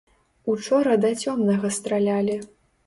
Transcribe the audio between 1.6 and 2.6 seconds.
стралялі.